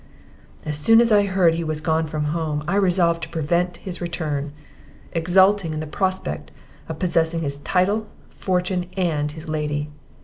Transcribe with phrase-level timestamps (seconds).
[0.65, 4.01] "As soon as I heard he was gone from home, I resolved to prevent his
[4.01, 4.51] return,
[5.11, 6.49] exulting in the prospect
[6.89, 9.89] of possessing his title, fortune, and his lady.